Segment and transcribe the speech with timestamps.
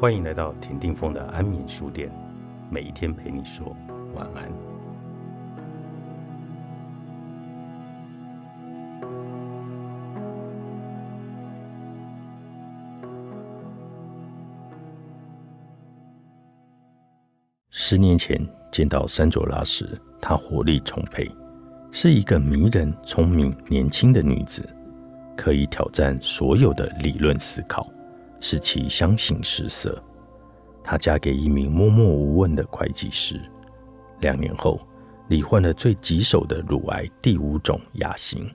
[0.00, 2.10] 欢迎来到田定峰的安眠书店，
[2.70, 3.76] 每一天陪你说
[4.14, 4.50] 晚安。
[17.68, 18.40] 十年前
[18.72, 19.86] 见到山卓拉时，
[20.18, 21.30] 她活力充沛，
[21.92, 24.66] 是一个迷人、聪明、年轻的女子，
[25.36, 27.86] 可以挑战所有的理论思考。
[28.40, 30.02] 使其相形失色。
[30.82, 33.40] 她嫁给一名默默无闻的会计师，
[34.20, 34.80] 两年后
[35.28, 38.50] 罹患了最棘手的乳癌第五种亚型。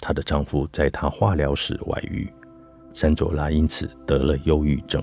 [0.00, 2.30] 她的丈夫在她化疗时外遇，
[2.92, 5.02] 山卓拉因此得了忧郁症。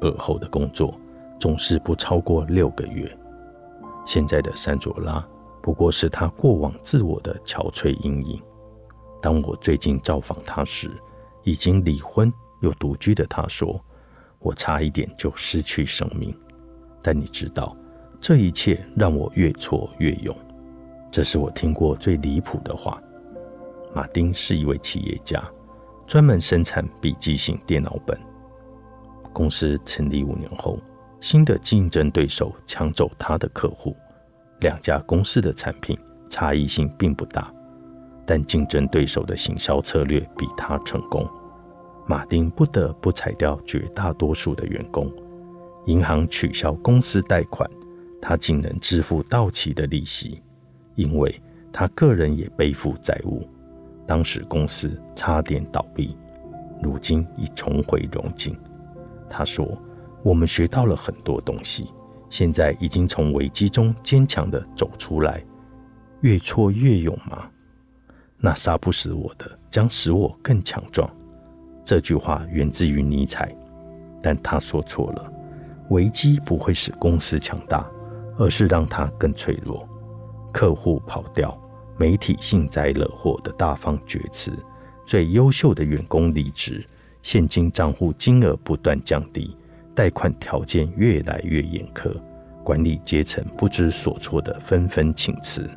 [0.00, 0.98] 尔后的工作
[1.38, 3.16] 总是不超过六个月。
[4.04, 5.24] 现在的山卓拉
[5.62, 8.42] 不过是她过往自我的憔悴阴影。
[9.20, 10.90] 当我最近造访她时，
[11.44, 12.32] 已经离婚。
[12.62, 13.78] 又独居的他说
[14.40, 16.34] ：“我差一点就失去生命，
[17.02, 17.76] 但你知道，
[18.20, 20.34] 这一切让我越挫越勇。
[21.10, 23.00] 这是我听过最离谱的话。”
[23.94, 25.44] 马丁是一位企业家，
[26.06, 28.18] 专门生产笔记型电脑本。
[29.34, 30.78] 公司成立五年后，
[31.20, 33.94] 新的竞争对手抢走他的客户。
[34.60, 37.52] 两家公司的产品差异性并不大，
[38.24, 41.28] 但竞争对手的行销策略比他成功。
[42.06, 45.10] 马丁不得不裁掉绝大多数的员工，
[45.86, 47.68] 银行取消公司贷款，
[48.20, 50.42] 他仅能支付到期的利息，
[50.96, 51.40] 因为
[51.72, 53.48] 他个人也背负债务。
[54.06, 56.16] 当时公司差点倒闭，
[56.82, 58.58] 如今已重回荣景。
[59.30, 59.66] 他说
[60.24, 61.86] ：“我们学到了很多东西，
[62.28, 65.42] 现在已经从危机中坚强地走出来。
[66.20, 67.48] 越挫越勇吗？
[68.38, 71.08] 那杀不死我的，将使我更强壮。”
[71.84, 73.54] 这句话源自于尼采，
[74.22, 75.32] 但他说错了。
[75.88, 77.86] 危机不会使公司强大，
[78.38, 79.86] 而是让它更脆弱。
[80.52, 81.60] 客户跑掉，
[81.98, 84.52] 媒体幸灾乐祸的大放厥词，
[85.04, 86.82] 最优秀的员工离职，
[87.20, 89.54] 现金账户金额不断降低，
[89.94, 92.14] 贷款条件越来越严苛，
[92.64, 95.68] 管理阶层不知所措的纷纷请辞。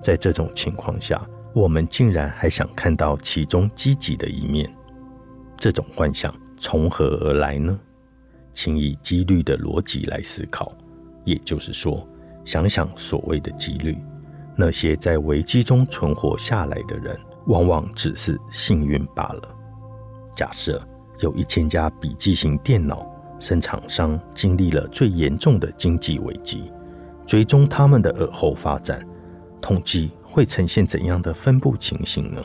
[0.00, 1.20] 在这种情况下，
[1.52, 4.72] 我们竟然还想看到其中积极的一面。
[5.60, 7.78] 这种幻想从何而来呢？
[8.54, 10.72] 请以几率的逻辑来思考，
[11.22, 12.04] 也就是说，
[12.46, 13.96] 想想所谓的几率，
[14.56, 17.14] 那些在危机中存活下来的人，
[17.46, 19.54] 往往只是幸运罢了。
[20.32, 20.82] 假设
[21.18, 23.06] 有一千家笔记型电脑
[23.38, 26.72] 生产商经历了最严重的经济危机，
[27.26, 29.06] 追踪他们的尔后发展，
[29.60, 32.42] 统计会呈现怎样的分布情形呢？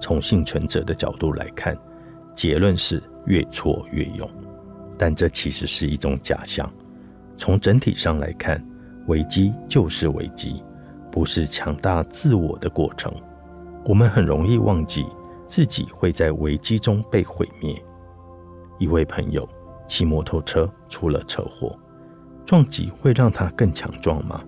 [0.00, 1.76] 从幸存者的角度来看。
[2.34, 4.28] 结论是越挫越勇，
[4.96, 6.70] 但这其实是一种假象。
[7.36, 8.62] 从整体上来看，
[9.06, 10.62] 危机就是危机，
[11.10, 13.12] 不是强大自我的过程。
[13.84, 15.06] 我们很容易忘记
[15.46, 17.74] 自己会在危机中被毁灭。
[18.78, 19.48] 一位朋友
[19.86, 21.78] 骑摩托车出了车祸，
[22.44, 24.42] 撞击会让他更强壮吗？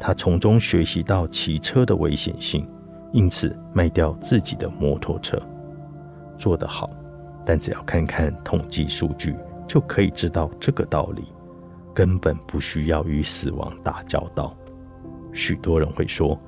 [0.00, 2.68] 他从中学习到骑车的危险性，
[3.12, 5.40] 因此卖掉自己的摩托车。
[6.38, 6.88] 做得好，
[7.44, 9.34] 但只要看看统计数据，
[9.66, 11.24] 就可以知道这个道理，
[11.92, 14.56] 根本不需要与死亡打交道。
[15.34, 16.40] 许多人会说，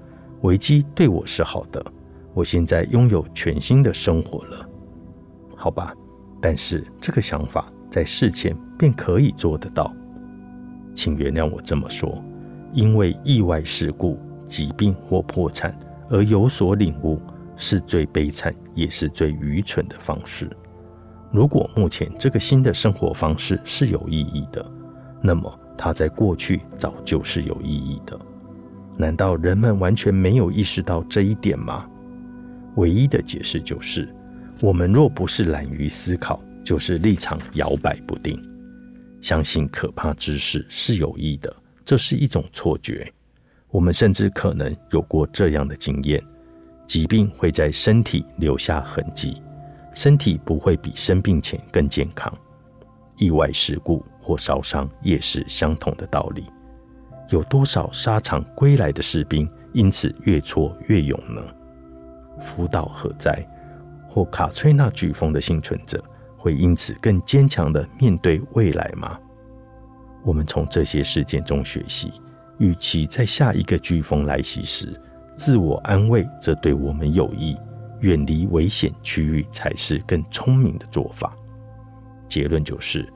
[0.43, 1.85] 危机对我是好的，
[2.33, 4.67] 我现在拥有全新的生活了。
[5.57, 5.93] 好吧，
[6.41, 9.93] 但是这个想法在事前便可以做得到。
[10.95, 12.23] 请原谅我这么说，
[12.73, 17.21] 因为意外事故、疾病或破产而有所领悟。
[17.61, 20.51] 是最悲惨也是最愚蠢的方式。
[21.31, 24.67] 如果目前这个新的生活方式是有意义的，
[25.23, 28.19] 那么它在过去早就是有意义的。
[28.97, 31.87] 难道人们完全没有意识到这一点吗？
[32.77, 34.09] 唯一的解释就是：
[34.61, 38.43] 我们若不是懒于思考，就是立场摇摆不定，
[39.21, 41.55] 相信可怕之事是有益的，
[41.85, 43.13] 这是一种错觉。
[43.71, 46.23] 我们甚至可能有过这样的经验。
[46.91, 49.41] 疾病会在身体留下痕迹，
[49.95, 52.37] 身体不会比生病前更健康。
[53.17, 56.47] 意外事故或烧伤也是相同的道理。
[57.29, 61.41] 有多少沙场归来的士兵因此越挫越勇呢？
[62.41, 63.41] 福岛核灾
[64.09, 66.03] 或卡崔娜飓风的幸存者
[66.37, 69.17] 会因此更坚强的面对未来吗？
[70.25, 72.11] 我们从这些事件中学习，
[72.59, 75.01] 与其在下一个飓风来袭时。
[75.41, 77.57] 自我安慰，这对我们有益。
[78.01, 81.35] 远离危险区域才是更聪明的做法。
[82.29, 83.11] 结论就是，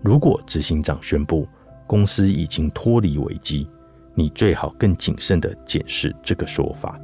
[0.00, 1.48] 如果执行长宣布
[1.84, 3.68] 公司已经脱离危机，
[4.14, 6.96] 你最好更谨慎地检视这个说法。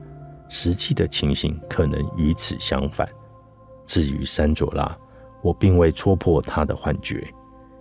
[0.49, 3.09] 实际的情形可能与此相反。
[3.87, 4.97] 至于山卓拉，
[5.43, 7.27] 我并未戳破他的幻觉，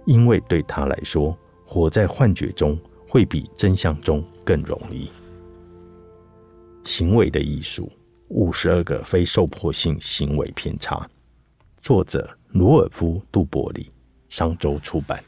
[0.08, 1.38] 因为对他来说，
[1.68, 2.76] 活在幻觉中
[3.08, 5.08] 会比真相中更容易。
[6.90, 7.88] 行为的艺术：
[8.30, 11.08] 五十二个非受迫性行为偏差。
[11.84, 13.92] 作者：罗尔夫·杜伯里，
[14.28, 15.24] 商周出版。